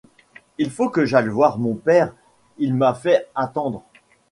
Il 0.57 0.71
faut 0.71 0.89
que 0.89 1.05
j'aille 1.05 1.27
voir 1.27 1.59
mon 1.59 1.75
père 1.75 2.11
Il 2.57 2.73
m'a 2.73 2.95
fait 2.95 3.27
attendre. 3.35 3.83